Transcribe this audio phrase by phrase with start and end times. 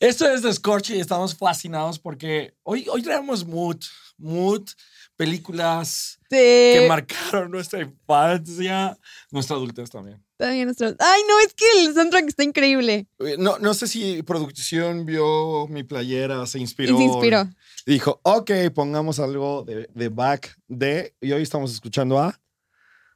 [0.00, 3.76] Esto es Descorche y estamos fascinados porque hoy, hoy traemos mood,
[4.16, 4.66] mood,
[5.14, 8.96] películas que marcaron nuestra infancia,
[9.30, 10.24] nuestra adultez también.
[10.38, 13.08] También nuestro- Ay, no, es que el soundtrack está increíble.
[13.38, 16.94] No, no sé si producción vio mi playera, se inspiró.
[16.94, 17.46] Y se inspiró.
[17.84, 21.14] Y dijo, ok, pongamos algo de, de back de.
[21.20, 22.40] Y hoy estamos escuchando a.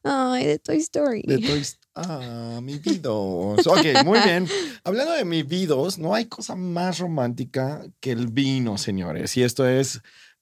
[0.02, 1.22] Ay, de Toy Story.
[1.27, 3.64] De Toy St- Ah, mi vidos.
[3.66, 4.48] Ok, muy bien.
[4.82, 9.36] Hablando de mi vidos, no hay cosa más romántica que el vino, señores.
[9.36, 10.00] Y esto es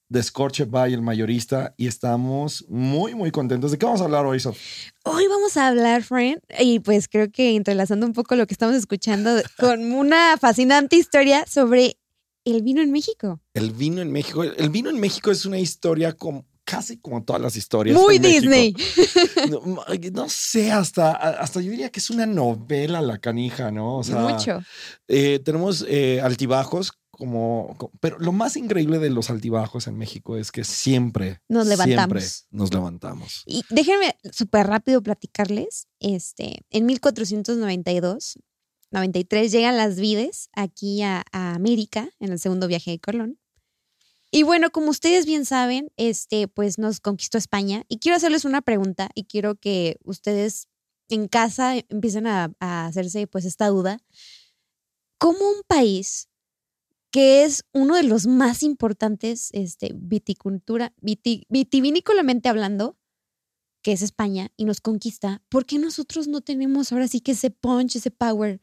[0.09, 1.75] Descorche by el mayorista.
[1.77, 3.71] Y estamos muy, muy contentos.
[3.71, 4.57] ¿De qué vamos a hablar hoy, Sof?
[5.03, 8.75] Hoy vamos a hablar, friend, y pues creo que entrelazando un poco lo que estamos
[8.75, 11.97] escuchando con una fascinante historia sobre
[12.45, 13.39] el vino en México.
[13.53, 14.43] El vino en México.
[14.43, 17.97] El vino en México es una historia como, casi como todas las historias.
[17.99, 18.19] Muy.
[18.19, 18.75] Disney.
[19.49, 19.61] No,
[20.13, 23.97] no sé, hasta, hasta yo diría que es una novela la canija, ¿no?
[23.97, 24.61] O sea, Mucho.
[25.07, 30.37] eh, tenemos eh, altibajos como, co- pero lo más increíble de los altibajos en México
[30.37, 32.47] es que siempre Nos siempre levantamos.
[32.51, 33.43] nos levantamos.
[33.45, 35.87] Y déjenme súper rápido platicarles.
[35.99, 38.39] Este, en 1492,
[38.91, 43.37] 93 llegan las vides aquí a, a América en el segundo viaje de Colón.
[44.35, 47.83] Y bueno, como ustedes bien saben, este, pues nos conquistó España.
[47.87, 50.67] Y quiero hacerles una pregunta y quiero que ustedes
[51.07, 53.99] en casa empiecen a, hacerse pues esta duda.
[55.19, 56.29] ¿Cómo un país
[57.11, 62.97] que es uno de los más importantes, este, viticultura, viti- vitivinícolamente hablando,
[63.83, 67.51] que es España, y nos conquista, ¿por qué nosotros no tenemos ahora sí que ese
[67.51, 68.62] punch, ese power?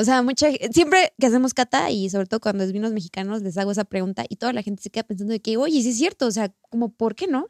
[0.00, 3.58] O sea, mucha siempre que hacemos cata y sobre todo cuando es vinos mexicanos les
[3.58, 5.98] hago esa pregunta y toda la gente se queda pensando de que, oye, sí es
[5.98, 7.48] cierto, o sea, como, ¿por qué no?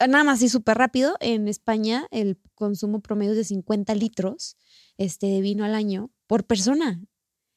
[0.00, 4.56] Nada más y súper rápido, en España el consumo promedio es de 50 litros
[4.96, 7.00] este, de vino al año por persona.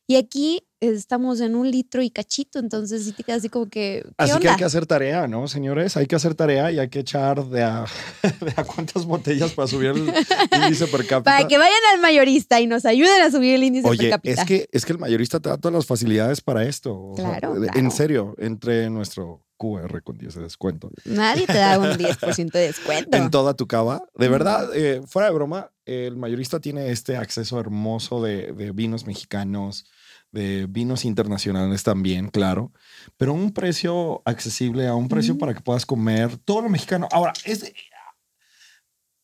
[0.07, 4.03] Y aquí estamos en un litro y cachito, entonces sí te quedas así como que,
[4.03, 5.95] ¿qué Así que hay que hacer tarea, ¿no, señores?
[5.95, 7.85] Hay que hacer tarea y hay que echar de a,
[8.41, 9.97] de a cuántas botellas para subir el
[10.63, 11.23] índice per cápita.
[11.23, 14.41] Para que vayan al mayorista y nos ayuden a subir el índice per cápita.
[14.41, 16.99] es que, es que el mayorista te da todas las facilidades para esto.
[16.99, 17.55] o sea, claro.
[17.75, 20.89] En serio, entre nuestro QR con 10 de descuento.
[21.05, 23.15] Nadie te da un 10% de descuento.
[23.15, 24.03] En toda tu cava.
[24.15, 29.05] De verdad, eh, fuera de broma, el mayorista tiene este acceso hermoso de, de vinos
[29.05, 29.85] mexicanos,
[30.31, 32.71] de vinos internacionales también, claro,
[33.17, 37.07] pero a un precio accesible, a un precio para que puedas comer todo lo mexicano.
[37.11, 37.73] Ahora, es,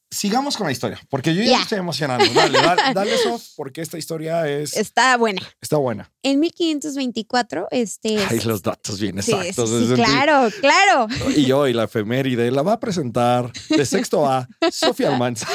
[0.10, 2.26] sigamos con la historia, porque yo ya estoy emocionando.
[2.34, 5.42] Dale, dale, dale eso, porque esta historia es, Está buena.
[5.62, 6.12] está buena.
[6.24, 8.18] En 1524, este.
[8.26, 9.70] Ay, los datos bien sí, exactos.
[9.70, 11.08] sí, es sí, decir, claro, claro.
[11.36, 15.48] Y hoy la efeméride la va a presentar de sexto A, Sofía Almanza.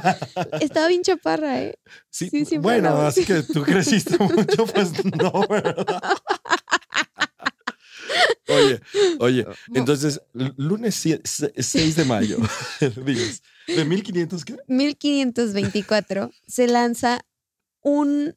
[0.60, 1.78] Estaba bien chaparra, ¿eh?
[2.10, 2.30] Sí,
[2.60, 5.86] bueno, así que tú creciste mucho, pues no, ¿verdad?
[8.48, 8.80] Oye,
[9.18, 10.20] oye, entonces,
[10.56, 12.38] lunes 6 de mayo,
[13.04, 14.56] dices, ¿de 1500 qué?
[14.68, 17.20] 1524 se lanza
[17.82, 18.36] un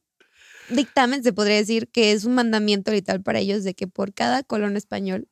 [0.69, 4.43] dictamen, se podría decir, que es un mandamiento literal para ellos de que por cada
[4.43, 5.27] colón español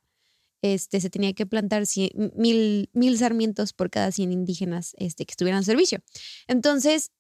[0.64, 5.32] este, se tenía que plantar cien- mil, mil sarmientos por cada 100 indígenas este, que
[5.34, 6.00] estuvieran en servicio.
[6.48, 7.12] Entonces,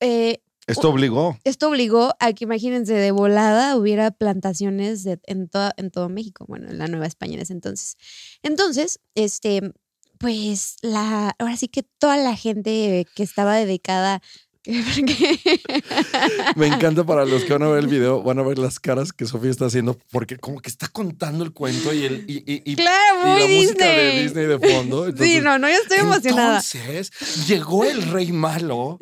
[0.00, 1.38] eh, Esto obligó.
[1.44, 6.44] esto obligó a que, imagínense, de volada hubiera plantaciones de- en, toda, en todo México,
[6.48, 7.96] bueno, en la Nueva España en ese entonces.
[8.42, 9.72] Entonces, este,
[10.18, 14.20] pues, la, ahora sí que toda la gente que estaba dedicada...
[16.56, 19.12] Me encanta para los que van a ver el video, van a ver las caras
[19.12, 22.62] que Sofía está haciendo, porque como que está contando el cuento y, el, y, y-
[22.72, 23.64] y- claro, y muy la Disney.
[23.66, 25.16] música de Disney de fondo.
[25.16, 26.62] sí, no, no, yo estoy emocionada.
[26.74, 27.10] Entonces
[27.48, 28.98] llegó el rey malo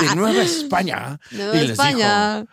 [0.00, 2.46] de Nueva España Nueva y les España.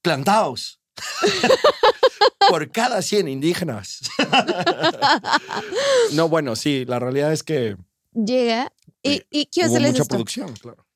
[0.00, 0.80] plantaos
[2.48, 4.00] por cada 100 indígenas.
[6.12, 7.76] no, bueno, sí, la realidad es que
[8.12, 8.72] Llega
[9.02, 10.08] y, y hubo hacerles mucha esto.
[10.14, 10.86] producción, claro.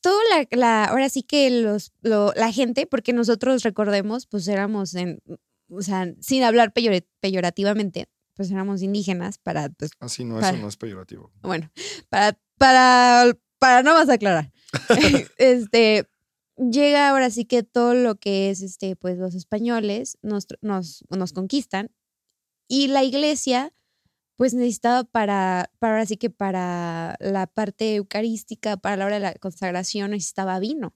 [0.00, 4.94] Toda la, la- ahora sí que los, lo- la gente, porque nosotros recordemos, pues éramos
[4.94, 5.20] en,
[5.68, 10.58] o sea, sin hablar peyore- peyorativamente, pues éramos indígenas para, pues, Así no, Para- eso
[10.58, 11.32] no es peyorativo.
[11.42, 11.70] bueno,
[12.08, 14.52] para, para, para no más aclarar.
[15.38, 16.08] este,
[16.56, 21.32] llega ahora sí que todo lo que es, este, pues los españoles nos, nos, nos
[21.32, 21.90] conquistan
[22.68, 23.72] y la iglesia
[24.40, 29.20] pues necesitaba para, para ahora sí que para la parte eucarística, para la hora de
[29.20, 30.94] la consagración necesitaba vino.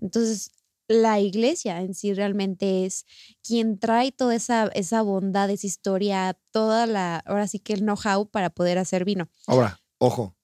[0.00, 0.52] Entonces,
[0.88, 3.04] la iglesia en sí realmente es
[3.46, 8.30] quien trae toda esa, esa bondad, esa historia, toda la, ahora sí que el know-how
[8.30, 9.28] para poder hacer vino.
[9.46, 10.34] Ahora, ojo,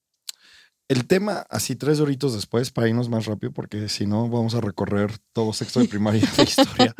[0.88, 4.60] el tema, así tres horitos después, para irnos más rápido, porque si no vamos a
[4.60, 6.94] recorrer todo sexto de primaria de historia.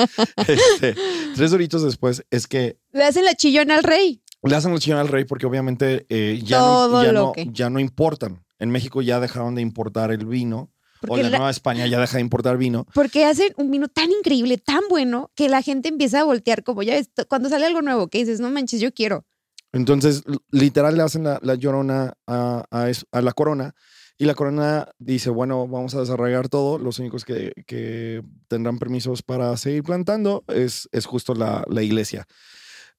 [0.49, 0.97] Este,
[1.35, 2.81] tres horitos después es que...
[2.93, 4.23] Le hacen la chillona al rey.
[4.43, 8.45] Le hacen chillona al rey porque obviamente eh, ya, no, ya, no, ya no importan.
[8.59, 10.71] En México ya dejaron de importar el vino.
[11.09, 12.87] o la, Nueva España ya deja de importar vino.
[12.95, 16.83] Porque hacen un vino tan increíble, tan bueno, que la gente empieza a voltear como
[16.83, 19.25] ya ves, cuando sale algo nuevo, que dices, no manches, yo quiero.
[19.73, 23.75] Entonces, literal le hacen la, llorona a, a, la corona
[24.17, 26.79] y la corona dice, bueno, vamos a desarrollar todo.
[26.79, 32.27] Los únicos que, que tendrán permisos para seguir plantando es, es justo la, la iglesia.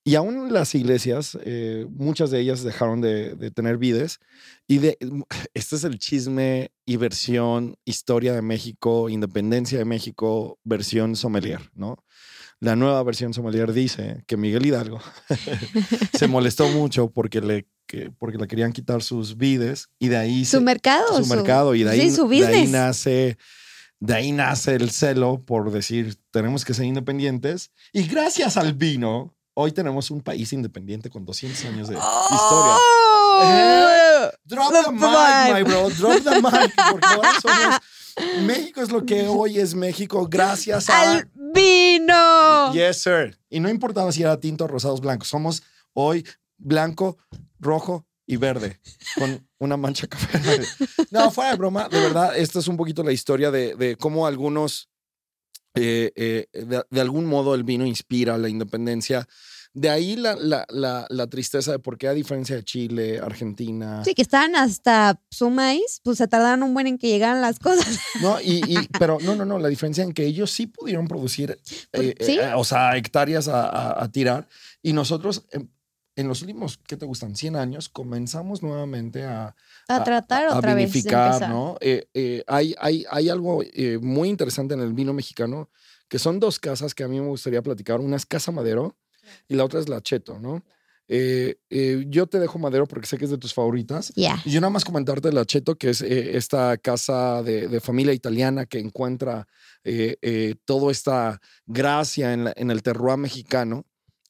[0.07, 4.21] Y aún las iglesias, eh, muchas de ellas dejaron de, tener vides.
[4.65, 4.97] Y de,
[5.53, 12.05] este es el chisme y versión historia de México, independencia de México, versión sommelier, ¿no?
[12.61, 15.01] La nueva versión sommelier dice que Miguel Hidalgo
[16.17, 17.67] se molestó mucho porque le,
[18.17, 20.45] porque le querían quitar sus vides y de ahí...
[20.45, 21.21] Su mercado.
[21.21, 23.37] Su, mercado y de ahí, de ahí nace
[23.99, 27.71] de ahí nace el celo por decir, tenemos que ser independientes.
[27.91, 32.77] Y gracias al vino, Hoy tenemos un país independiente con 200 años de historia.
[32.79, 35.89] Oh, eh, drop the, mic, my bro.
[35.89, 36.75] Drop the mic.
[36.91, 38.45] Porque ahora somos.
[38.45, 42.71] México es lo que hoy es México gracias al vino.
[42.71, 43.35] Yes, sir.
[43.49, 45.27] Y no importaba si era tinto, rosados, blancos.
[45.27, 45.63] Somos
[45.93, 46.23] hoy
[46.59, 47.17] blanco,
[47.59, 48.79] rojo y verde
[49.17, 50.61] con una mancha café.
[51.09, 51.89] No, fuera de broma.
[51.89, 54.87] De verdad, esta es un poquito la historia de, de cómo algunos
[55.79, 59.27] eh, eh, de, algún modo el vino inspira la independencia.
[59.73, 60.35] De ahí la,
[60.69, 64.03] la, tristeza de por qué a diferencia de Chile, Argentina.
[64.03, 67.99] Sí, que estaban hasta Sumais, pues se tardaron un buen en que llegaran las cosas.
[68.21, 71.59] No, y, pero no, no, no, la diferencia en que ellos sí pudieron producir,
[71.91, 74.47] pues, eh, o sea, hectáreas a, tirar
[74.81, 75.67] y nosotros em,
[76.17, 77.35] en los últimos, ¿qué te gustan?
[77.35, 79.55] 100 años, comenzamos nuevamente a,
[79.87, 80.91] a tratar otra vez.
[81.47, 81.77] ¿no?
[81.79, 85.69] Eh, eh, hay, hay, hay, algo eh, muy interesante en el vino mexicano,
[86.09, 87.99] que son dos casas que a mí me gustaría platicar.
[87.99, 88.97] Una es Casa Madero
[89.47, 90.63] y la otra es La Cheto, ¿no?
[91.09, 94.11] yo te dejo Madero porque sé que es de tus favoritas.
[94.43, 98.65] Y yo nada más comentarte La Cheto, que es esta casa de, de, familia italiana
[98.65, 99.47] que encuentra
[100.65, 103.85] toda esta gracia en, en el terroir mexicano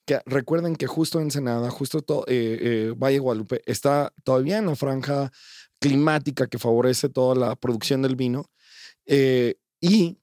[0.07, 5.33] que recuerden que justo Ensenada, justo eh, eh, Valle Guadalupe, está todavía en la franja
[5.79, 8.49] climática que favorece toda la producción del vino.
[9.05, 10.17] Eh, y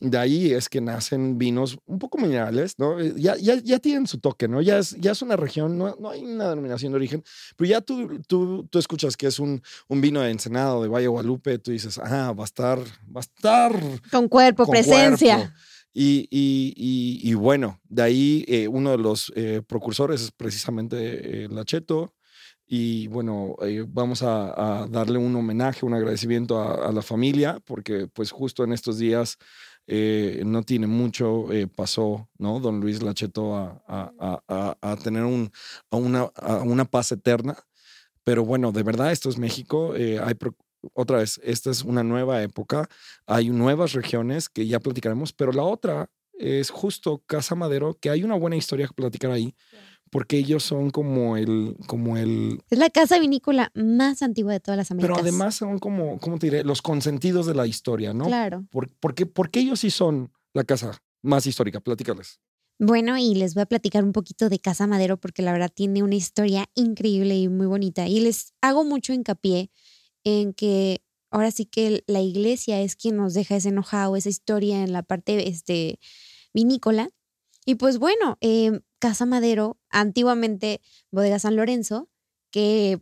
[0.00, 2.98] de ahí es que nacen vinos un poco minerales, ¿no?
[2.98, 4.62] Ya, ya, ya tienen su toque, ¿no?
[4.62, 7.22] Ya es, ya es una región, no, no hay una denominación de origen,
[7.56, 11.08] pero ya tú, tú, tú escuchas que es un, un vino de Ensenada, de Valle
[11.08, 13.72] Guadalupe, tú dices, ah, va a estar, va a estar...
[14.10, 15.54] Con cuerpo, presencia.
[15.98, 21.48] Y, y, y, bueno, de ahí eh, uno de los eh, precursores es precisamente eh,
[21.48, 22.12] Lacheto.
[22.66, 23.56] Y bueno,
[23.88, 28.98] vamos a, darle un homenaje, un agradecimiento a, la familia, porque pues justo en estos
[28.98, 29.38] días
[29.86, 31.46] no tiene mucho,
[31.76, 32.58] pasó, ¿no?
[32.58, 35.50] Don Luis Lacheto a, a tener un,
[35.90, 36.28] una,
[36.64, 37.56] una paz eterna.
[38.24, 39.92] Pero bueno, de verdad, esto es México.
[39.94, 40.34] hay
[40.94, 42.88] otra vez, esta es una nueva época,
[43.26, 48.22] hay nuevas regiones que ya platicaremos, pero la otra es justo Casa Madero, que hay
[48.22, 49.54] una buena historia que platicar ahí,
[50.10, 52.60] porque ellos son como el, como el...
[52.70, 55.16] Es la casa vinícola más antigua de todas las Américas.
[55.16, 56.64] Pero además son como, ¿cómo te diré?
[56.64, 58.26] Los consentidos de la historia, ¿no?
[58.26, 58.64] Claro.
[58.70, 61.80] ¿Por, porque, porque ellos sí son la casa más histórica?
[61.80, 62.40] Platícales.
[62.78, 66.02] Bueno, y les voy a platicar un poquito de Casa Madero porque la verdad tiene
[66.02, 68.06] una historia increíble y muy bonita.
[68.06, 69.70] Y les hago mucho hincapié
[70.26, 74.82] en que ahora sí que la iglesia es quien nos deja ese enojado, esa historia
[74.82, 76.00] en la parte este,
[76.52, 77.10] vinícola.
[77.64, 80.80] Y pues bueno, em, Casa Madero, antiguamente
[81.12, 82.10] Bodega San Lorenzo,
[82.50, 83.00] que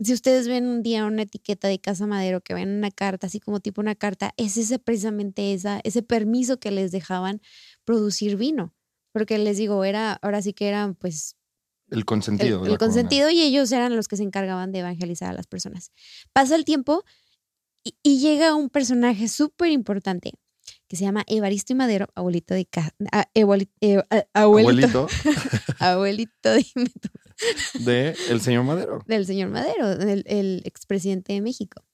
[0.00, 3.40] si ustedes ven un día una etiqueta de Casa Madero, que ven una carta, así
[3.40, 7.40] como tipo una carta, es ese precisamente esa, ese permiso que les dejaban
[7.84, 8.74] producir vino.
[9.12, 11.37] Porque les digo, era, ahora sí que eran pues
[11.90, 12.66] el consentido.
[12.66, 15.92] El, consentido y ellos eran los que se encargaban de evangelizar a las personas.
[16.32, 17.04] Pasa el tiempo
[17.82, 20.32] y, llega un personaje súper importante
[20.86, 22.68] que se llama Evaristo y Madero, abuelito de...
[23.12, 23.42] Ah, eh,
[24.34, 25.06] abuelito.
[25.78, 26.50] Abuelito.
[27.78, 28.98] De el señor Madero.
[29.06, 31.84] Del señor Madero, el, el expresidente de México.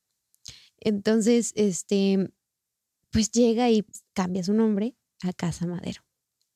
[0.78, 2.30] Entonces, este,
[3.10, 3.84] pues llega y
[4.14, 6.02] cambia su nombre a Casa Madero.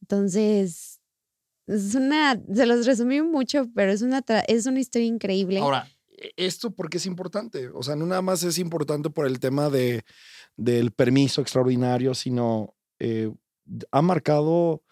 [0.01, 0.98] Entonces,
[1.69, 5.61] es una, se los resumí mucho, pero es una, es una historia increíble.
[5.61, 7.69] Ahora, e, ¿esto por qué es importante?
[7.69, 10.05] O sea, no nada más es importante por el tema de,
[10.57, 13.31] del permiso extraordinario, sino eh,
[13.91, 14.83] ha marcado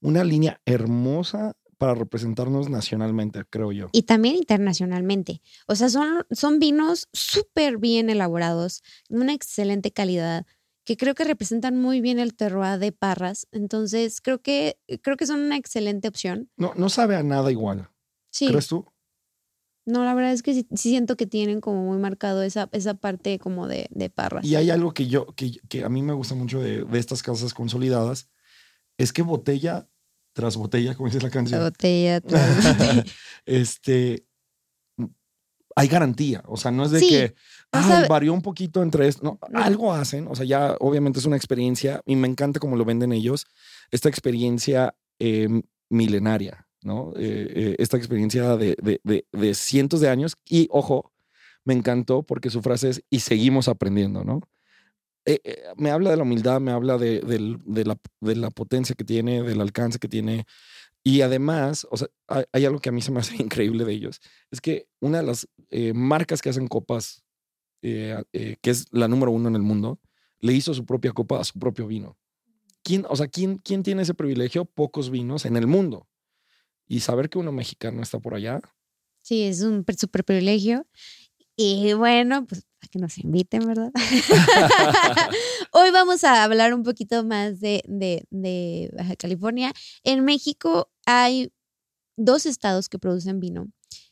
[0.00, 3.88] una línea hermosa para representarnos nacionalmente, creo yo.
[3.92, 5.42] Y también internacionalmente.
[5.66, 10.46] O sea, son, son vinos súper bien elaborados, de una excelente calidad,
[10.86, 13.48] que creo que representan muy bien el terroir de Parras.
[13.50, 16.48] Entonces, creo que, creo que son una excelente opción.
[16.56, 17.90] No, no sabe a nada igual.
[18.30, 18.46] Sí.
[18.46, 18.86] ¿Crees tú?
[19.84, 23.40] No, la verdad es que sí, siento que tienen como muy marcado esa, esa parte
[23.40, 24.44] como de, de Parras.
[24.44, 27.20] Y hay algo que yo, que, que a mí me gusta mucho de, de estas
[27.22, 28.28] casas consolidadas,
[28.96, 29.88] es que botella
[30.34, 31.60] tras botella, como dice la canción.
[31.60, 33.04] Botella tras botella.
[33.44, 34.24] este,
[35.76, 36.42] hay garantía.
[36.46, 37.34] O sea, no es de que
[38.08, 39.22] varió un poquito entre esto.
[39.22, 40.28] No, algo hacen.
[40.28, 43.46] O sea, ya obviamente es una experiencia y me encanta cómo lo venden ellos.
[43.90, 47.12] Esta experiencia em, milenaria, ¿no?
[47.16, 50.36] Eh, eh, esta experiencia de, de, de, cientos de años.
[50.48, 51.12] Y ojo,
[51.64, 54.40] me encantó porque su frase es y seguimos aprendiendo, ¿no?
[55.26, 55.40] Eh,
[55.76, 59.60] me habla de la humildad, me habla de, la, de, la, potencia que tiene, del
[59.60, 60.46] alcance que tiene.
[61.02, 62.08] Y además, o sea,
[62.52, 64.20] hay, algo que a mí se me hace increíble de ellos.
[64.50, 67.24] Es que una de las eh, marcas que hacen copas,
[67.80, 70.00] que es la número uno en el mundo,
[70.40, 72.16] le hizo su propia copa a su propio vino.
[72.82, 74.64] ¿Quién, o sea, ¿quién, ¿quién tiene ese privilegio?
[74.64, 76.06] Pocos vinos en el mundo.
[76.86, 78.60] Y saber que uno mexicano está por allá.
[79.22, 80.86] Sí, es un súper privilegio.
[81.56, 83.90] Y bueno, pues a que nos inviten, ¿verdad?
[85.72, 89.72] Hoy vamos a hablar un poquito más de, de, Baja California.
[90.04, 91.50] En México hay
[92.16, 93.68] dos estados que producen vino,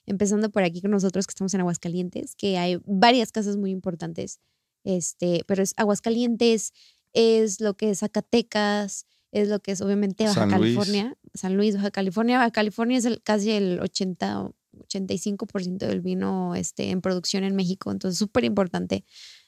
[0.06, 4.40] empezando por aquí con nosotros que estamos en Aguascalientes, que hay varias casas muy importantes,
[4.84, 6.72] este, pero es Aguascalientes,
[7.12, 11.90] es lo que es Zacatecas, es lo que es obviamente Baja California, San Luis, Baja
[11.90, 12.38] California.
[12.38, 14.52] Baja California es el, casi el 80
[14.88, 19.04] 85% del vino este, en producción en México, entonces súper importante.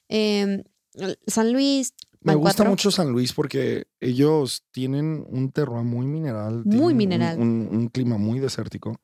[0.08, 0.62] Em,
[1.26, 1.94] San Luis.
[2.20, 6.62] Me gusta mucho San Luis porque ellos tienen un terroir muy mineral.
[6.64, 7.38] Muy mineral.
[7.38, 9.00] Un, clima muy desértico.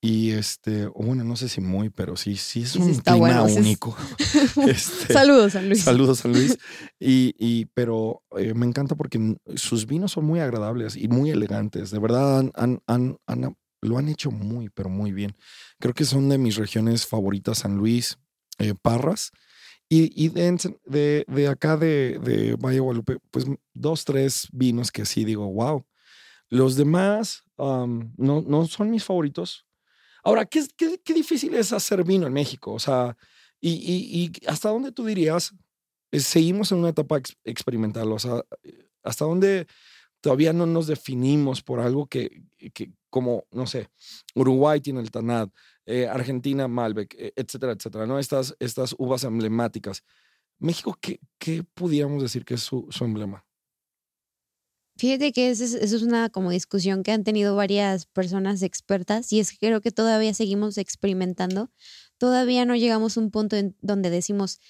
[0.00, 3.96] Y este, bueno, no sé si muy, pero sí, sí es un clima único.
[4.68, 5.82] Este, saludos, San Luis.
[5.82, 6.56] Saludos, San Luis.
[7.00, 11.90] Y, y pero eh, me encanta porque sus vinos son muy agradables y muy elegantes.
[11.90, 15.36] De verdad han, han, han lo han hecho muy, pero muy bien.
[15.78, 18.18] Creo que son de mis regiones favoritas, San Luis,
[18.58, 19.30] eh, Parras.
[19.88, 25.24] Y, y de, de, acá de, de, Valle Guadalupe, pues dos, tres vinos que sí
[25.24, 25.86] digo, wow.
[26.50, 29.67] Los demás no, no son mis favoritos.
[30.28, 32.74] Ahora, ¿qué, qué, difícil es hacer vino en México?
[32.74, 33.16] O sea,
[33.62, 35.54] y, y, hasta dónde tú dirías,
[36.10, 38.42] eh, seguimos en una etapa experimental, o sea,
[39.02, 39.66] hasta dónde
[40.20, 42.42] todavía no nos definimos por algo que,
[42.74, 43.88] que como, no sé,
[44.34, 45.48] Uruguay tiene el Tanat,
[45.86, 48.18] eh, Argentina Malbec, e, etcétera, etcétera, ¿no?
[48.18, 50.04] Estas, estas uvas emblemáticas.
[50.58, 53.47] México, ¿qué, qué pudiéramos decir que es su, su emblema?
[54.98, 59.52] Fíjate que eso es, una como discusión que han tenido varias personas expertas y es
[59.52, 61.70] que creo que todavía seguimos experimentando.
[62.18, 64.60] Todavía no llegamos a un punto en donde decimos,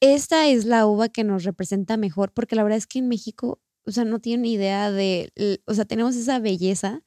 [0.00, 3.60] esta es la uva que nos representa mejor, porque la verdad es que en México
[3.88, 5.32] o sea, no tienen idea de,
[5.64, 7.02] o sea, tenemos esa belleza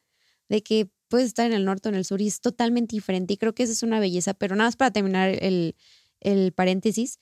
[0.50, 3.34] de que puedes estar en el norte o en el sur y es totalmente diferente.
[3.34, 5.76] Y creo que esa es una belleza, pero nada más para terminar el,
[6.22, 7.20] el paréntesis,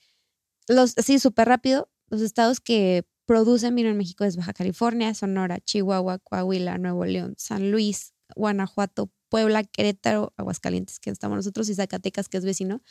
[0.66, 5.60] los, así súper rápido, los estados que producen vino en México es Baja California, Sonora,
[5.60, 12.28] Chihuahua, Coahuila, Nuevo León, San Luis, Guanajuato, Puebla, Querétaro, Aguascalientes, que estamos nosotros, y Zacatecas,
[12.28, 12.82] que es vecino.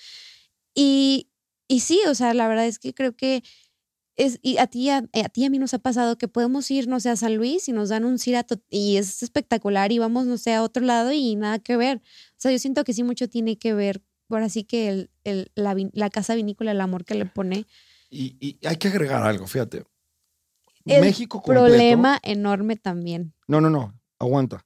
[0.74, 1.30] Y,
[1.68, 3.44] y sí, o sea, la verdad es que creo que
[4.42, 7.10] y a ti, a, ti a mí nos ha pasado que podemos ir, no sé,
[7.10, 10.54] a San Luis y nos dan un cirato y es espectacular y vamos, no sé,
[10.54, 11.98] a otro lado y nada que ver.
[11.98, 16.34] O sea, yo siento que sí mucho tiene que ver, por así que la, casa
[16.36, 17.66] vinícola, el amor que le pone.
[18.10, 19.84] Y, y hay que agregar algo, fíjate.
[20.96, 23.34] El México completo, problema enorme también.
[23.48, 24.66] No, no, no, aguanta.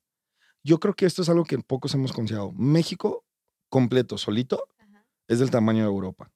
[0.64, 2.52] Yo creo que esto es algo que pocos hemos considerado.
[2.54, 3.26] México
[3.70, 4.68] completo, solito,
[5.28, 6.32] es del tamaño de Europa.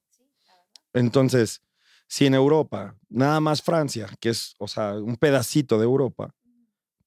[0.92, 1.62] Entonces,
[2.08, 6.34] si en Europa, nada más Francia, que es, o sea, un pedacito de Europa,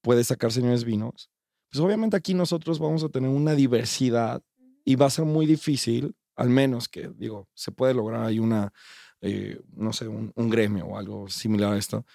[0.02, 1.30] puede sacar señores vinos,
[1.70, 4.44] pues obviamente aquí nosotros vamos a tener una diversidad
[4.84, 8.74] y va a ser muy difícil, al menos que, digo, se puede lograr ahí una,
[9.22, 12.06] eh, no sé, un, gremio o algo similar a esto,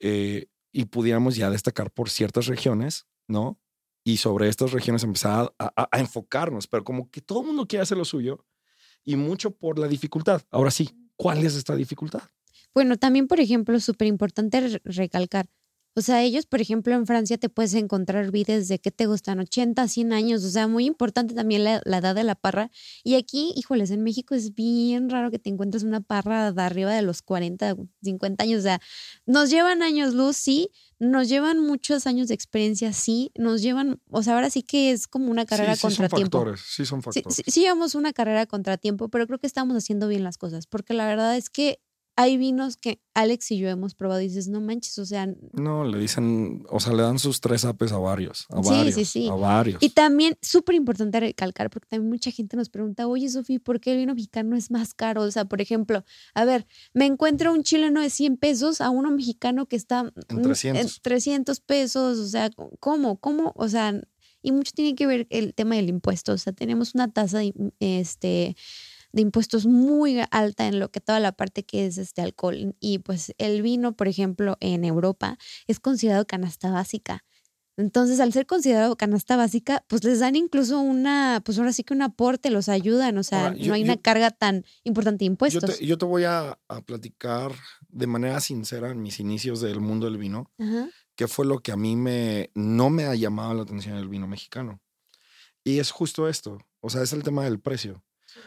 [0.00, 3.60] eh, y pudiéramos ya destacar por ciertas regiones, ¿no?
[4.02, 7.98] Y sobre estas regiones empezar a, enfocarnos, pero como que todo el mundo quiere hacer
[7.98, 8.46] lo suyo
[9.04, 10.42] y mucho por la dificultad.
[10.50, 12.22] Ahora sí, ¿Cuál es esta dificultad?
[12.72, 15.50] Bueno, también, por ejemplo, súper importante recalcar,
[15.94, 19.40] o sea, ellos, por ejemplo, en Francia te puedes encontrar vides de que te gustan
[19.40, 22.70] 80, 100 años, o sea, muy importante también la, edad de la parra.
[23.02, 26.94] Y aquí, híjoles, en México es bien raro que te encuentres una parra de arriba
[26.94, 28.80] de los 40, 50 años, o sea,
[29.26, 30.70] nos llevan años luz, sí,
[31.00, 35.08] nos llevan muchos años de experiencia, sí, nos llevan, o sea, ahora sí que es
[35.08, 37.34] como una carrera sí, sí son Factores, sí, son factores.
[37.34, 40.66] Sí, sí, llevamos una carrera contra tiempo, pero creo que estamos haciendo bien las cosas,
[40.66, 41.80] porque la verdad es que
[42.20, 45.26] hay vinos que Alex y yo hemos probado y dices, no manches, o sea.
[45.54, 49.06] No, le dicen, o sea, le dan sus tres apes a varios, a varios, sí,
[49.06, 49.26] sí.
[49.26, 49.82] a varios.
[49.82, 53.92] Y también, súper importante recalcar, porque también mucha gente nos pregunta, oye, Sofía, ¿por qué
[53.92, 55.22] el vino mexicano es más caro?
[55.22, 59.10] O sea, por ejemplo, a ver, me encuentro un chileno de 100 pesos a uno
[59.10, 60.82] mexicano que está en 300.
[60.82, 62.50] En 300 pesos, o sea,
[62.80, 63.16] ¿cómo?
[63.18, 63.54] ¿Cómo?
[63.56, 63.98] O sea,
[64.42, 67.54] y mucho tiene que ver el tema del impuesto, o sea, tenemos una tasa de,
[67.80, 68.56] este
[69.12, 72.74] de impuestos muy alta en lo que toda la parte que es este alcohol.
[72.80, 77.24] Y pues el vino, por ejemplo, en Europa es considerado canasta básica.
[77.80, 81.94] Entonces, al ser considerado canasta básica, pues les dan incluso una, pues ahora sí que
[81.94, 85.80] un aporte, los ayudan, o sea, no hay una carga tan importante de impuestos.
[85.80, 87.52] Yo te, voy a, platicar
[87.88, 90.50] de manera sincera en mis inicios del mundo del vino,
[91.16, 94.26] qué fue lo que a mí me, no me ha llamado la atención el vino
[94.26, 94.80] mexicano.
[95.64, 98.02] Y es justo esto, o sea, es el tema del precio.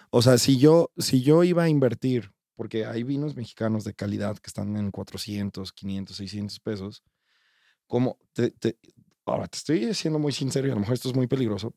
[0.10, 4.38] O sea, si yo, si yo iba a invertir, porque hay vinos mexicanos de calidad
[4.38, 7.04] que están en 400, 500, 600 pesos,
[7.88, 8.54] como te,
[9.25, 11.74] ahora te estoy siendo muy sincero y a lo mejor esto es muy peligroso,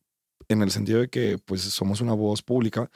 [0.48, 2.90] en el sentido de que pues somos una voz pública,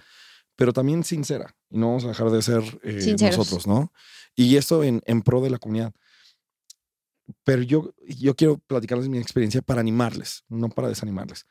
[0.56, 3.92] pero también sincera y no vamos a dejar de ser eh, nosotros, ¿no?
[4.34, 5.92] Y esto en, en pro de la comunidad.
[7.44, 11.46] Pero yo, yo quiero platicarles mi experiencia para animarles, no para desanimarles.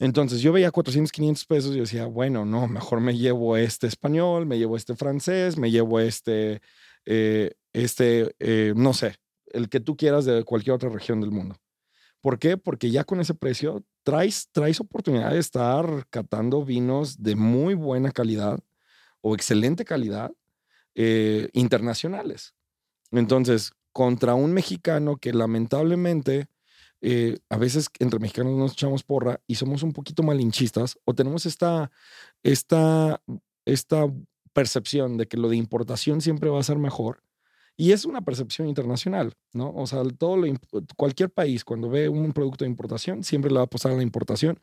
[0.00, 4.46] Entonces yo veía 400, 500 pesos y decía, bueno, no, mejor me llevo este español,
[4.46, 6.62] me llevo este francés, me llevo este,
[7.04, 9.16] eh, este, eh, no sé,
[9.52, 11.56] el que tú quieras de cualquier otra región del mundo.
[12.22, 12.56] ¿Por qué?
[12.56, 18.10] Porque ya con ese precio traes, traes oportunidad de estar catando vinos de muy buena
[18.10, 18.58] calidad
[19.20, 20.32] o excelente calidad
[20.94, 22.54] eh, internacionales.
[23.10, 26.48] Entonces, contra un mexicano que lamentablemente
[27.02, 31.46] eh, a veces entre mexicanos nos echamos porra y somos un poquito malinchistas o tenemos
[31.46, 31.90] esta,
[32.42, 33.22] esta,
[33.64, 34.06] esta
[34.52, 37.22] percepción de que lo de importación siempre va a ser mejor.
[37.76, 39.72] Y es una percepción internacional, ¿no?
[39.74, 40.46] O sea, todo lo,
[40.96, 44.02] cualquier país cuando ve un producto de importación siempre le va a pasar a la
[44.02, 44.60] importación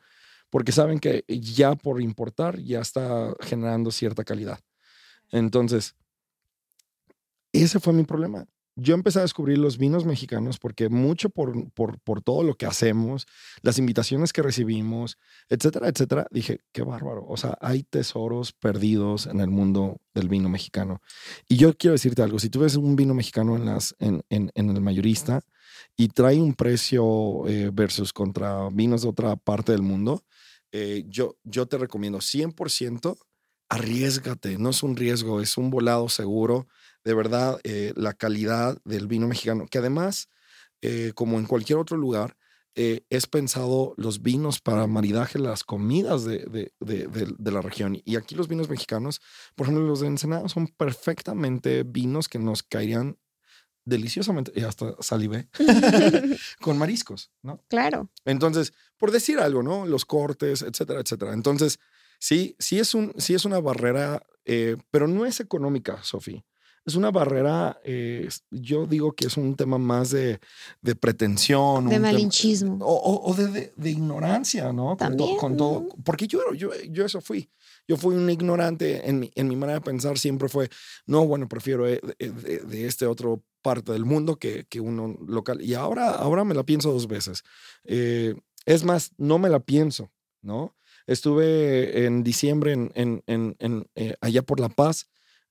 [0.50, 4.60] porque saben que ya por importar ya está generando cierta calidad.
[5.32, 5.96] Entonces,
[7.52, 8.46] ese fue mi problema
[8.80, 12.64] yo empecé a descubrir los vinos mexicanos porque mucho por, por, por, todo lo que
[12.64, 13.26] hacemos,
[13.62, 17.26] las invitaciones que recibimos, etcétera, etcétera, dije, qué bárbaro.
[17.26, 21.02] O sea, hay tesoros perdidos en el mundo del vino mexicano.
[21.48, 24.52] Y yo quiero decirte algo, si tú ves un vino mexicano en, las, en, en,
[24.54, 25.40] en el mayorista
[25.96, 30.24] y trae un precio eh, versus contra vinos de otra parte del mundo,
[30.70, 33.18] eh, yo, yo te recomiendo 100%
[33.68, 36.68] arriesgate, no es un riesgo, es un volado seguro
[37.04, 40.28] de verdad eh, la calidad del vino mexicano, que además,
[40.82, 42.36] eh, como en cualquier otro lugar,
[42.74, 48.00] eh, es pensado los vinos para maridaje, las comidas de, de, la región.
[48.04, 49.20] Y aquí los vinos mexicanos,
[49.56, 53.18] por ejemplo, los de Ensenada son perfectamente vinos que nos caerían
[53.84, 55.48] deliciosamente, y hasta salivé,
[56.60, 57.64] con mariscos, ¿no?
[57.68, 58.10] Claro.
[58.26, 59.86] Entonces, por decir algo, ¿no?
[59.86, 61.32] Los cortes, etcétera, etcétera.
[61.32, 61.80] Entonces,
[62.20, 64.22] sí, sí es, un, sí es una barrera,
[64.90, 66.44] pero no es económica, Sofía
[66.88, 70.40] es una barrera, eh, yo digo que es un tema más de,
[70.80, 71.88] de pretensión.
[71.88, 72.78] De malinchismo.
[72.80, 74.96] o, de, de, ignorancia, ¿no?
[74.96, 75.36] También.
[75.36, 77.50] Con, todo, porque yo, yo, yo eso fui.
[77.86, 80.70] Yo fui un ignorante en mi, en mi manera de pensar, siempre fue,
[81.06, 85.60] no, bueno, prefiero eh, de, de, este otro parte del mundo que, que, uno local.
[85.60, 87.44] Y ahora, ahora me la pienso dos veces.
[87.84, 90.74] Eh, es más, no me la pienso, ¿no?
[91.06, 93.86] Estuve en diciembre en, en, en,
[94.20, 95.08] allá por La Paz,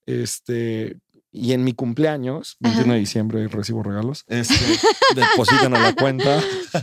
[0.08, 0.98] este,
[1.32, 4.24] y en mi cumpleaños, 21 de diciembre, recibo regalos.
[4.28, 4.56] Este,
[5.16, 6.42] depositan a la cuenta.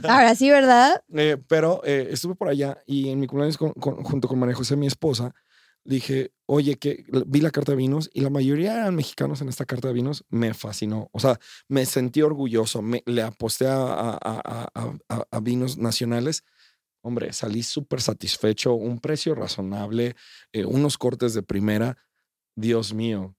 [0.09, 1.03] Ahora sí, ¿verdad?
[1.15, 4.87] Eh, pero eh, estuve por allá y en mi cumpleaños, junto con María José, mi
[4.87, 5.35] esposa,
[5.85, 9.65] dije, oye, que vi la carta de vinos y la mayoría eran mexicanos en esta
[9.65, 10.25] carta de vinos.
[10.29, 11.09] Me fascinó.
[11.13, 12.83] O sea, me sentí orgulloso.
[12.83, 16.45] Me, le aposté a, a, a, a vinos nacionales.
[17.03, 18.75] Hombre, salí súper satisfecho.
[18.75, 20.17] Un precio razonable,
[20.53, 21.99] eh, unos cortes de primera.
[22.57, 23.37] Dios mío,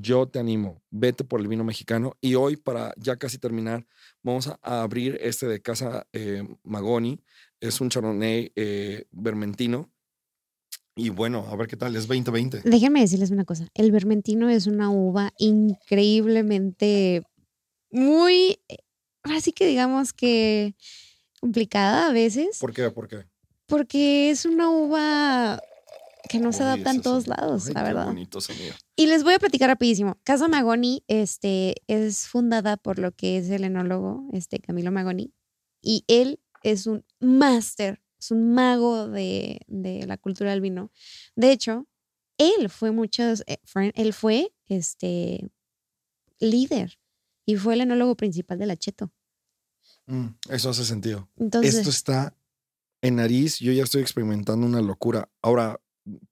[0.00, 2.16] yo te animo, vete por el vino mexicano.
[2.20, 3.86] Y hoy, para ya casi terminar,
[4.22, 7.20] vamos a, abrir este de Casa eh, Magoni.
[7.60, 9.90] Es un chardonnay eh, vermentino.
[10.94, 12.62] Y bueno, a ver qué tal, es 2020.
[12.64, 13.68] Déjenme decirles una cosa.
[13.74, 17.22] El vermentino es una uva increíblemente
[17.90, 18.78] muy, eh,
[19.22, 20.74] así que digamos que
[21.40, 22.90] complicada a veces, ¿Por qué?
[22.90, 23.26] ¿Por qué?
[23.66, 25.60] porque es una uva
[26.28, 28.06] que no se adapta en todos lados, ay, la qué verdad.
[28.06, 28.76] bonitos, amiga.
[28.96, 30.18] Y les voy a platicar rapidísimo.
[30.24, 35.32] Casa Magoni este, es fundada por lo que es el enólogo este, Camilo Magoni
[35.82, 40.90] y él es un máster, es un mago de, de la cultura del vino.
[41.36, 41.86] De hecho,
[42.38, 43.58] él fue muchos, eh,
[43.94, 45.50] él fue este
[46.40, 46.98] líder
[47.46, 49.12] y fue el enólogo principal de la Cheto.
[50.06, 51.28] Mm, eso hace sentido.
[51.36, 52.36] Entonces, Esto está
[53.02, 55.30] en nariz, yo ya estoy experimentando una locura.
[55.42, 55.80] Ahora,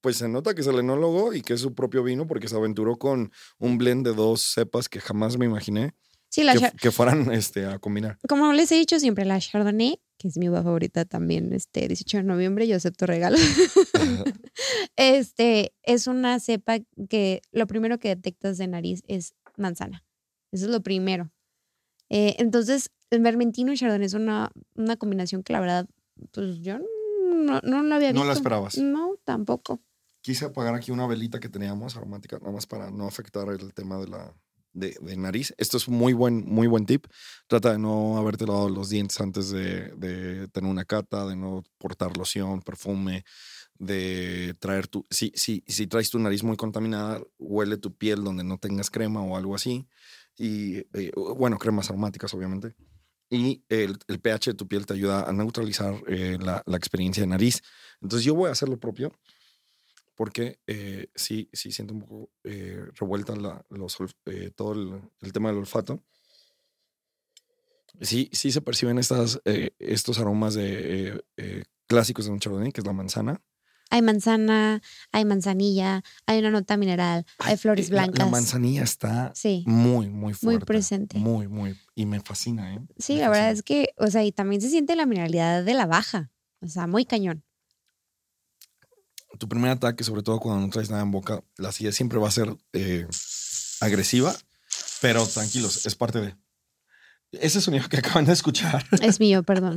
[0.01, 2.57] pues se nota que es el enólogo y que es su propio vino porque se
[2.57, 5.95] aventuró con un blend de dos cepas que jamás me imaginé
[6.35, 8.19] sí, la que, fueran este, a combinar.
[8.29, 12.19] como les he dicho siempre, la Chardonnay, que es mi uva favorita también, este 18
[12.19, 13.37] de noviembre, yo acepto regalo.
[14.97, 20.05] Este es una cepa que lo primero que detectas de nariz es manzana.
[20.53, 21.33] Eso es lo primero.
[22.11, 25.87] Eh, entonces, el vermentino y chardonnay es una, una combinación que la verdad,
[26.33, 26.85] pues yo no,
[27.63, 28.27] no la había No visto.
[28.27, 28.79] la esperabas.
[28.79, 29.81] No, tampoco.
[30.21, 33.99] Quise apagar aquí una velita que teníamos aromática, nada más para no afectar el tema
[33.99, 34.35] de la
[34.73, 35.55] de, de nariz.
[35.59, 37.07] Esto es muy buen, muy buen tip.
[37.47, 41.63] Trata de no haberte lavado los dientes antes de, de tener una cata, de no
[41.79, 43.25] portar loción, perfume,
[43.79, 45.05] de traer tu.
[45.11, 49.23] Si, si, si traes tu nariz muy contaminada, huele tu piel donde no tengas crema
[49.23, 49.87] o algo así.
[50.37, 52.75] Y eh, bueno, cremas aromáticas, obviamente.
[53.35, 57.21] Y el, el pH de tu piel te ayuda a neutralizar eh, la, la experiencia
[57.21, 57.63] de nariz.
[58.01, 59.13] Entonces yo voy a hacer lo propio
[60.15, 63.99] porque eh, sí, sí siento un poco eh, revuelta la, los,
[64.55, 64.73] todo
[65.21, 66.05] el, tema del olfato.
[68.01, 71.21] Sí, sí se perciben estas, estos aromas de,
[71.89, 73.43] clásicos de un chardonnay, que es la manzana.
[73.95, 78.19] Hay manzana, hay manzanilla, hay una nota mineral, hay Ay, flores la- blancas.
[78.19, 80.67] La, manzanilla está Sí, muy, muy fuerte.
[80.67, 81.17] presente.
[81.17, 81.79] Muy, muy.
[81.95, 82.81] Y me fascina, ¿eh?
[82.99, 85.75] sí, Me la verdad es que, o sea, y también se siente la mineralidad de
[85.75, 86.33] la baja.
[86.61, 87.45] O sea, muy cañón.
[89.39, 92.27] Tu primer ataque, sobre todo cuando no traes nada en boca, la acidez siempre va
[92.27, 93.07] a ser eh,
[93.81, 94.35] agresiva,
[95.03, 96.35] pero tranquilos, es parte de.
[97.41, 99.77] Ese sonido que acaban de escuchar Es mío, perdón.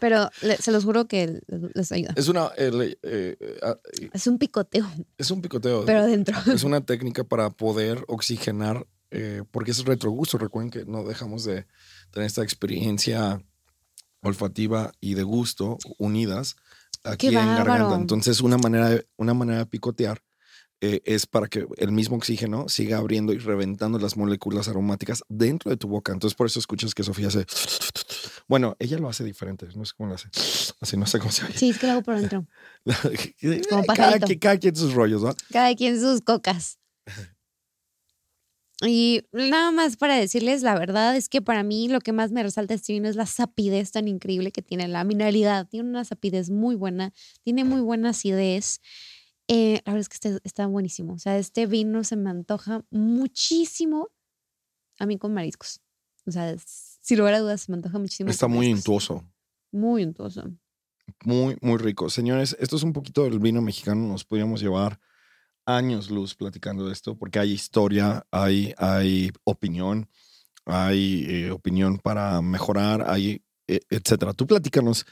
[0.00, 1.40] Pero le- se los juro que
[1.74, 2.12] les ayuda.
[2.16, 3.76] es una eh, le- eh, eh, ah,
[4.12, 5.84] Es un picoteo, es un picoteo.
[5.84, 6.36] pero adentro.
[6.52, 10.38] es una técnica para poder oxigenar, eh, porque es retrogusto.
[10.38, 11.66] Recuerden que no dejamos de
[12.10, 13.40] tener esta experiencia
[14.22, 16.56] olfativa y de gusto unidas
[17.04, 17.64] aquí ¡Qué en garganta.
[17.64, 17.94] bárbaro!
[17.96, 20.20] Entonces, una manera de, una manera de picotear
[20.80, 25.70] eh, es para que el mismo oxígeno siga abriendo y reventando las moléculas aromáticas dentro
[25.70, 26.12] de tu boca.
[26.12, 27.46] Entonces, por eso escuchas que Sofía hace.
[28.48, 29.66] Bueno, ella lo hace diferente.
[29.76, 30.28] No sé cómo lo hace.
[30.80, 31.58] Así, no sé cómo se oye.
[31.58, 32.46] Sí, es que lo hago por dentro.
[32.86, 34.26] Como cada, pajarito.
[34.26, 35.34] quien- cada quien sus rollos, ¿no?
[35.52, 36.78] Cada quien sus cocas.
[38.86, 42.44] Y nada más para decirles, la verdad es que para mí lo que más me
[42.44, 45.66] resalta este vino es la sapidez tan increíble que tiene, la mineralidad.
[45.66, 47.12] Tiene una sapidez muy buena,
[47.42, 48.80] tiene muy buena acidez.
[49.48, 51.14] Eh, la verdad es que está, está buenísimo.
[51.14, 54.08] O sea, este vino se me antoja muchísimo
[54.98, 55.80] a mí con mariscos.
[56.26, 58.30] O sea, sin lugar a dudas, se me antoja muchísimo.
[58.30, 59.24] Está muy intuoso.
[59.72, 60.50] Muy untuoso.
[61.24, 62.10] Muy, muy rico.
[62.10, 64.06] Señores, esto es un poquito del vino mexicano.
[64.06, 65.00] Nos podríamos llevar
[65.64, 70.08] años luz platicando de esto porque hay historia, hay, hay opinión,
[70.64, 74.32] hay eh, opinión para mejorar, hay eh, etcétera.
[74.32, 75.06] Tú platícanos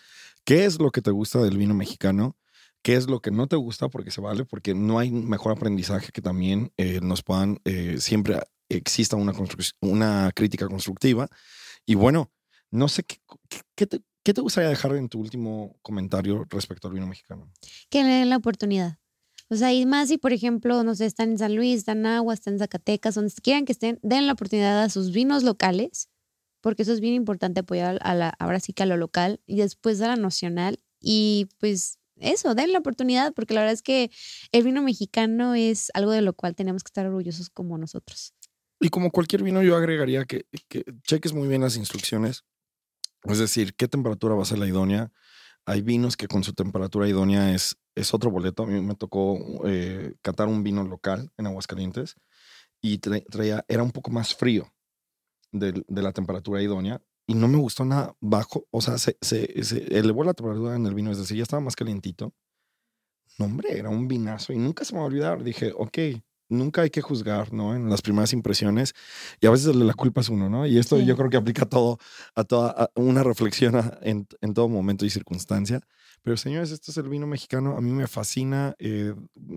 [0.45, 2.37] qué es lo que te gusta del vino mexicano,
[2.87, 6.13] qué es lo que no te gusta porque se vale, porque no hay mejor aprendizaje
[6.13, 9.33] que también eh, nos puedan, eh, siempre exista una,
[9.81, 11.27] una crítica constructiva.
[11.85, 12.31] Y bueno,
[12.71, 13.19] no sé qué-
[13.75, 17.51] qué te, qué te gustaría dejar en tu último comentario respecto al vino mexicano.
[17.91, 18.99] que le den la oportunidad.
[19.49, 22.07] O sea, y más si, por ejemplo, no sé, están en San Luis, están en
[22.07, 26.09] Agua, están en Zacatecas, donde quieran que estén, den la oportunidad a sus vinos locales,
[26.61, 29.57] porque eso es bien importante apoyar a la, ahora sí que a lo local y
[29.57, 30.79] después a la nacional.
[31.01, 34.11] Y pues eso, den la oportunidad, porque la verdad es que
[34.53, 38.35] el vino mexicano es algo de lo cual tenemos que estar orgullosos como nosotros.
[38.81, 42.45] Y como cualquier vino, yo agregaría que, que cheques muy bien las instrucciones.
[43.25, 45.11] Es decir, qué temperatura va a ser la idónea.
[45.65, 48.65] Hay vinos que con su temperatura idónea es, es otro boleto.
[48.65, 52.15] A mí me tocó eh, catar un vino local en Aguascalientes
[52.81, 54.73] y tra- traía, era un poco más frío
[55.53, 58.67] de la temperatura idónea y no me gustó nada bajo.
[58.71, 61.61] O sea, se, se, se elevó la temperatura en el vino, es decir, ya estaba
[61.61, 62.33] más calientito.
[63.39, 65.43] No, hombre, era un vinazo y nunca se me va a olvidar.
[65.45, 65.99] Dije, ok,
[66.49, 67.75] nunca hay que juzgar, ¿no?
[67.77, 68.95] En las primeras impresiones
[69.41, 70.67] y a veces la culpa es uno, ¿no?
[70.67, 71.05] Y esto Sí.
[71.05, 71.99] yo creo que aplica a todo,
[72.35, 75.81] a toda a una reflexión a- en, en todo momento y circunstancia.
[76.23, 79.15] Pero señores, este es el vino mexicano, a mí me fascina, eh,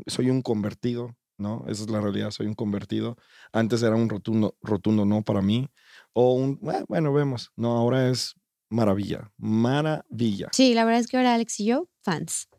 [0.07, 1.65] soy un convertido, ¿no?
[1.67, 3.17] Esa es la realidad, soy un convertido.
[3.51, 5.69] Antes era un rotundo, rotundo no para mí,
[6.13, 8.35] o un, bueno, vemos, no, ahora es
[8.69, 10.49] maravilla, maravilla.
[10.51, 12.49] Sí, la verdad es que ahora Alex y yo, fans.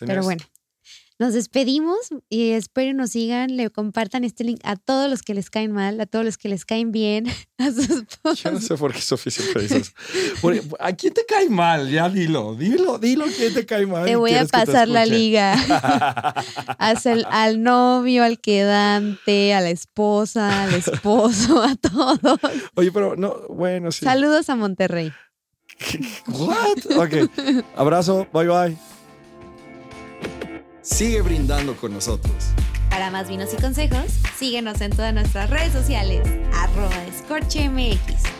[0.00, 0.44] Pero bueno,
[1.18, 1.96] nos despedimos
[2.28, 6.00] y espero nos sigan, le compartan este link a todos los que les caen mal,
[6.00, 7.26] a todos los que les caen bien,
[7.58, 8.04] a sus
[8.44, 9.92] Yo no sé por qué Sofía siempre dice eso.
[10.80, 11.90] ¿A quién te cae mal?
[11.90, 14.04] Ya dilo, dilo, dilo quién te cae mal.
[14.04, 15.54] Te voy a que pasar la liga.
[17.04, 22.38] El- al novio, al quedante, a la esposa, al esposo, a todos.
[22.74, 24.04] Oye, pero no, bueno, sí.
[24.04, 25.12] Saludos a Monterrey.
[26.28, 26.78] What?
[26.96, 27.30] Ok.
[27.76, 28.97] Abrazo, bye bye.
[30.88, 32.34] Sigue brindando con nosotros.
[32.88, 36.26] Para más vinos y consejos, síguenos en todas nuestras redes sociales.
[36.54, 38.37] Arroba escorchemx.